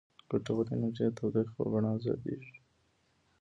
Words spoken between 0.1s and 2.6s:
ګټوره انرژي د تودوخې په بڼه ازادیږي.